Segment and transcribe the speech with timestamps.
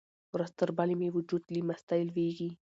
[0.33, 2.49] ورځ تر بلې مې وجود له مستۍ لویږي.